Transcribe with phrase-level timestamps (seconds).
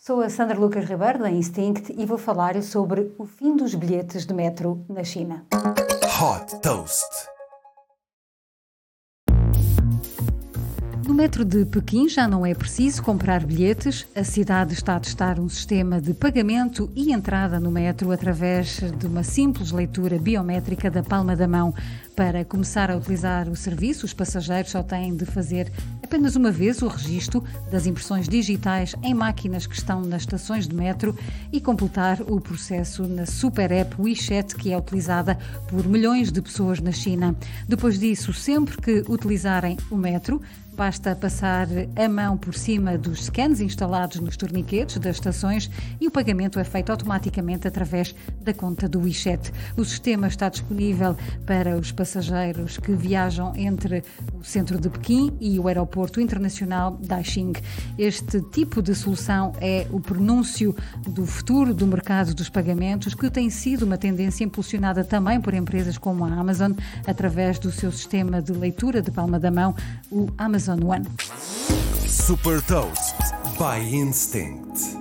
[0.00, 4.24] Sou a Sandra Lucas Ribeiro da Instinct e vou falar sobre o fim dos bilhetes
[4.24, 5.44] de metro na China.
[6.22, 7.04] Hot Toast.
[11.04, 14.06] No metro de Pequim já não é preciso comprar bilhetes.
[14.14, 19.06] A cidade está a testar um sistema de pagamento e entrada no metro através de
[19.06, 21.74] uma simples leitura biométrica da palma da mão.
[22.14, 25.72] Para começar a utilizar o serviço, os passageiros só têm de fazer
[26.08, 30.74] apenas uma vez o registro das impressões digitais em máquinas que estão nas estações de
[30.74, 31.14] metro
[31.52, 35.38] e completar o processo na super app WeChat, que é utilizada
[35.68, 37.36] por milhões de pessoas na China.
[37.68, 40.40] Depois disso, sempre que utilizarem o metro,
[40.78, 45.68] Basta passar a mão por cima dos scans instalados nos torniquetes das estações
[46.00, 49.52] e o pagamento é feito automaticamente através da conta do WeChat.
[49.76, 55.58] O sistema está disponível para os passageiros que viajam entre o centro de Pequim e
[55.58, 57.54] o aeroporto internacional Daxing.
[57.98, 60.76] Este tipo de solução é o pronúncio
[61.08, 65.98] do futuro do mercado dos pagamentos, que tem sido uma tendência impulsionada também por empresas
[65.98, 66.70] como a Amazon,
[67.04, 69.74] através do seu sistema de leitura de palma da mão,
[70.08, 71.06] o Amazon on one.
[71.18, 73.14] Super Toast
[73.58, 74.97] by Instinct.